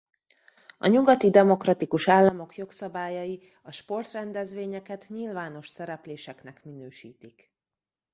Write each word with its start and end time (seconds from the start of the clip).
A 0.77 0.87
nyugati 0.87 1.29
demokratikus 1.29 2.07
államok 2.07 2.55
jogszabályai 2.55 3.53
a 3.61 3.71
sportrendezvényeket 3.71 5.05
nyilvános 5.09 5.67
szerepléseknek 5.67 6.63
minősítik. 6.63 7.51